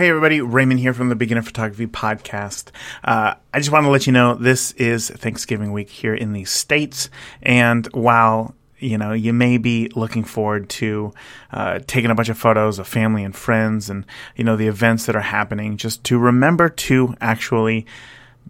[0.00, 0.40] Hey, everybody.
[0.40, 2.70] Raymond here from the Beginner Photography Podcast.
[3.04, 6.46] Uh, I just want to let you know this is Thanksgiving week here in the
[6.46, 7.10] States.
[7.42, 11.12] And while you know, you may be looking forward to
[11.52, 15.04] uh, taking a bunch of photos of family and friends and, you know, the events
[15.04, 17.84] that are happening, just to remember to actually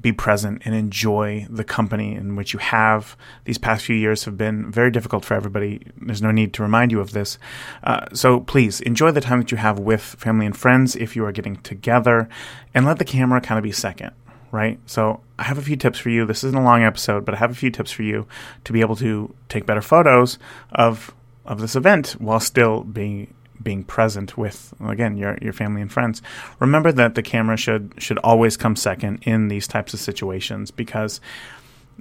[0.00, 3.16] be present and enjoy the company in which you have.
[3.44, 5.86] These past few years have been very difficult for everybody.
[6.00, 7.38] There's no need to remind you of this.
[7.82, 11.24] Uh, so please enjoy the time that you have with family and friends if you
[11.24, 12.28] are getting together
[12.74, 14.12] and let the camera kind of be second.
[14.52, 14.80] Right.
[14.86, 16.26] So I have a few tips for you.
[16.26, 18.26] This isn't a long episode, but I have a few tips for you
[18.64, 20.38] to be able to take better photos
[20.72, 21.14] of
[21.46, 23.32] of this event while still being
[23.62, 26.22] being present with again your your family and friends.
[26.58, 31.20] Remember that the camera should should always come second in these types of situations because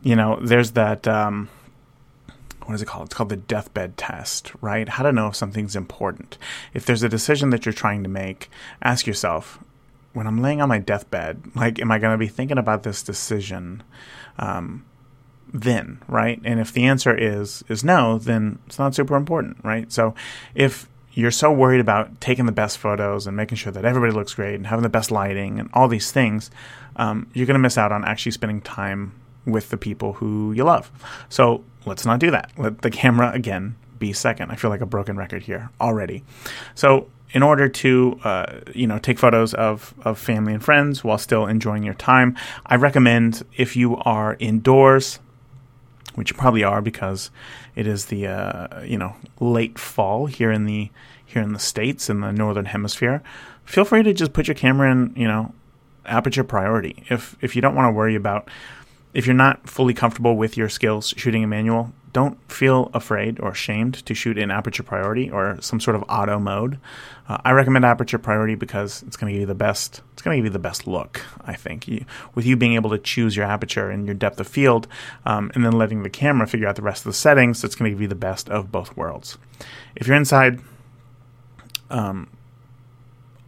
[0.02, 1.50] you know there's that um,
[2.66, 3.08] what is it called?
[3.08, 4.88] It's called the deathbed test, right?
[4.88, 6.38] How to know if something's important.
[6.74, 8.50] If there's a decision that you're trying to make,
[8.84, 9.60] ask yourself,
[10.14, 13.02] when I'm laying on my deathbed, like, am I going to be thinking about this
[13.02, 13.82] decision?
[14.38, 14.86] Um,
[15.54, 19.92] then right and if the answer is is no then it's not super important right
[19.92, 20.14] so
[20.54, 24.34] if you're so worried about taking the best photos and making sure that everybody looks
[24.34, 26.52] great and having the best lighting and all these things,
[26.96, 29.14] um, you're going to miss out on actually spending time
[29.46, 30.92] with the people who you love.
[31.30, 32.52] So let's not do that.
[32.58, 34.52] Let the camera, again, be second.
[34.52, 36.24] I feel like a broken record here already.
[36.76, 41.18] So in order to uh, you know take photos of, of family and friends while
[41.18, 42.36] still enjoying your time,
[42.66, 45.20] I recommend if you are indoors,
[46.20, 47.32] which you probably are because
[47.76, 50.92] it is the uh, you know late fall here in the
[51.26, 53.24] here in the states in the northern hemisphere.
[53.64, 55.54] Feel free to just put your camera in you know
[56.06, 57.04] aperture priority.
[57.10, 58.50] If if you don't want to worry about
[59.14, 63.50] if you're not fully comfortable with your skills shooting a manual, don't feel afraid or
[63.50, 66.80] ashamed to shoot in aperture priority or some sort of auto mode.
[67.28, 70.02] Uh, I recommend aperture priority because it's going to give you the best.
[70.14, 71.22] It's going to give you the best look.
[71.46, 74.48] I think you, with you being able to choose your aperture and your depth of
[74.48, 74.88] field,
[75.26, 77.90] um, and then letting the camera figure out the rest of the settings, it's going
[77.90, 79.38] to give you the best of both worlds.
[79.96, 80.60] If you're inside,
[81.90, 82.30] um,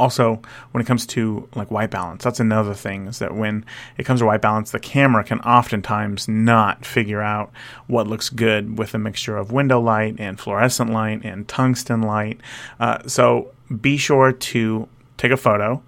[0.01, 0.41] also
[0.71, 3.63] when it comes to like white balance that's another thing is that when
[3.97, 7.51] it comes to white balance the camera can oftentimes not figure out
[7.87, 12.39] what looks good with a mixture of window light and fluorescent light and tungsten light.
[12.79, 13.51] Uh, so
[13.81, 15.81] be sure to take a photo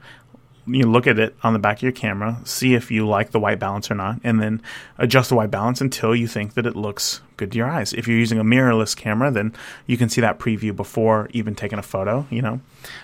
[0.65, 3.39] you look at it on the back of your camera, see if you like the
[3.39, 4.61] white balance or not, and then
[4.97, 7.91] adjust the white balance until you think that it looks good to your eyes.
[7.93, 9.53] If you're using a mirrorless camera, then
[9.87, 12.25] you can see that preview before even taking a photo.
[12.29, 12.61] You know,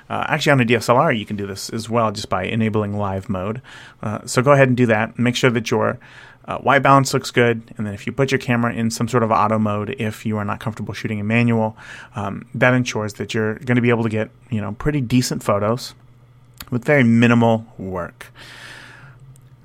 [0.10, 3.30] uh, actually on a DSLR you can do this as well just by enabling live
[3.30, 3.62] mode.
[4.02, 5.20] Uh, so go ahead and do that.
[5.20, 6.00] Make sure that your
[6.46, 9.22] uh, white balance looks good, and then if you put your camera in some sort
[9.22, 11.78] of auto mode, if you are not comfortable shooting in manual,
[12.16, 15.44] um, that ensures that you're going to be able to get you know pretty decent
[15.44, 15.94] photos
[16.70, 18.28] with very minimal work.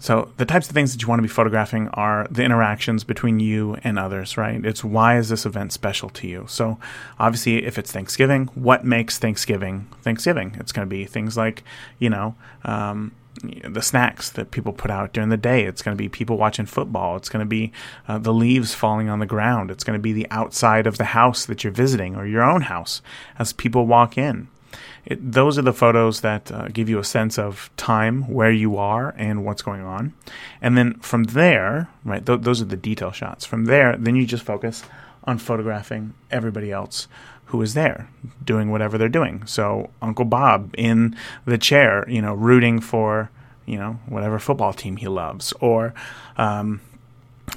[0.04, 3.40] So, the types of things that you want to be photographing are the interactions between
[3.40, 4.62] you and others, right?
[4.62, 6.44] It's why is this event special to you?
[6.46, 6.78] So,
[7.18, 10.56] obviously, if it's Thanksgiving, what makes Thanksgiving Thanksgiving?
[10.60, 11.64] It's going to be things like,
[11.98, 12.34] you know,
[12.64, 13.12] um,
[13.42, 15.64] the snacks that people put out during the day.
[15.64, 17.16] It's going to be people watching football.
[17.16, 17.72] It's going to be
[18.06, 19.70] uh, the leaves falling on the ground.
[19.70, 22.60] It's going to be the outside of the house that you're visiting or your own
[22.60, 23.00] house
[23.38, 24.48] as people walk in
[25.04, 28.76] it, those are the photos that uh, give you a sense of time, where you
[28.76, 30.12] are, and what's going on.
[30.60, 33.44] And then from there, right, th- those are the detail shots.
[33.44, 34.84] From there, then you just focus
[35.24, 37.08] on photographing everybody else
[37.46, 38.08] who is there
[38.44, 39.46] doing whatever they're doing.
[39.46, 43.30] So Uncle Bob in the chair, you know, rooting for,
[43.66, 45.94] you know, whatever football team he loves, or,
[46.36, 46.80] um,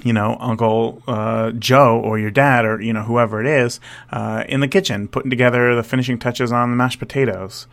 [0.03, 3.79] you know, Uncle uh, Joe or your dad or, you know, whoever it is
[4.11, 7.67] uh, in the kitchen putting together the finishing touches on the mashed potatoes.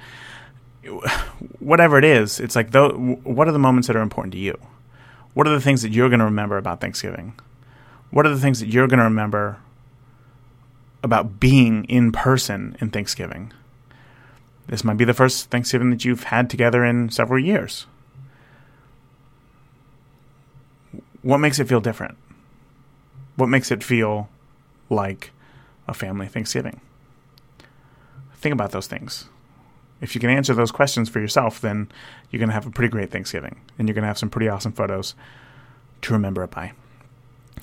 [1.58, 4.58] Whatever it is, it's like, th- what are the moments that are important to you?
[5.32, 7.38] What are the things that you're going to remember about Thanksgiving?
[8.10, 9.58] What are the things that you're going to remember
[11.02, 13.52] about being in person in Thanksgiving?
[14.66, 17.86] This might be the first Thanksgiving that you've had together in several years.
[21.24, 22.16] What makes it feel different?
[23.36, 24.28] What makes it feel
[24.90, 25.32] like
[25.88, 26.80] a family Thanksgiving?
[28.34, 29.28] Think about those things.
[30.02, 31.90] If you can answer those questions for yourself, then
[32.30, 34.48] you're going to have a pretty great Thanksgiving and you're going to have some pretty
[34.48, 35.14] awesome photos
[36.02, 36.72] to remember it by.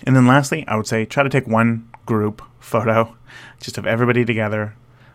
[0.07, 3.15] And then lastly, I would say try to take one group photo
[3.59, 4.73] just of everybody together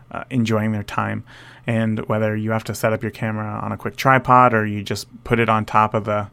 [0.09, 1.25] uh, enjoying their time.
[1.65, 4.83] And whether you have to set up your camera on a quick tripod or you
[4.83, 6.29] just put it on top of the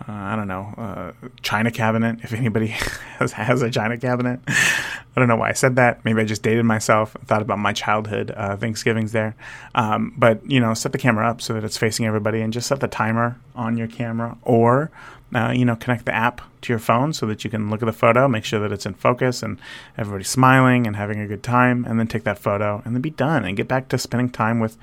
[0.00, 1.12] uh, I don't know, uh,
[1.42, 2.18] china cabinet.
[2.22, 2.66] If anybody
[3.18, 6.04] has, has a china cabinet, I don't know why I said that.
[6.04, 7.16] Maybe I just dated myself.
[7.26, 9.36] Thought about my childhood uh, Thanksgivings there.
[9.74, 12.66] Um, but you know, set the camera up so that it's facing everybody, and just
[12.66, 14.90] set the timer on your camera, or
[15.34, 17.86] uh, you know, connect the app to your phone so that you can look at
[17.86, 19.58] the photo, make sure that it's in focus, and
[19.96, 23.10] everybody's smiling and having a good time, and then take that photo, and then be
[23.10, 24.76] done, and get back to spending time with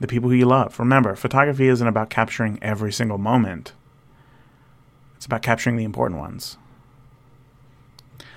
[0.00, 0.78] the people who you love.
[0.78, 3.72] Remember, photography isn't about capturing every single moment.
[5.22, 6.58] It's about capturing the important ones.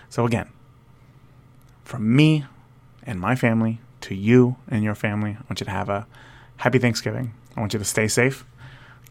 [0.07, 0.51] So, again,
[1.83, 2.45] from me
[3.01, 6.05] and my family to you and your family, I want you to have a
[6.57, 7.33] happy Thanksgiving.
[7.57, 8.45] I want you to stay safe.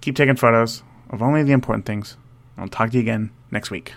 [0.00, 2.16] Keep taking photos of only the important things.
[2.56, 3.94] I'll talk to you again next week.